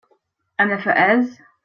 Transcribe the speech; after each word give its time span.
And 0.57 0.71
if 0.71 0.87
it 0.87 0.97
is? 0.97 1.37